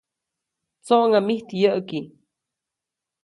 [0.85, 1.99] ‒¡Tsoʼŋa mijt yäʼki!‒.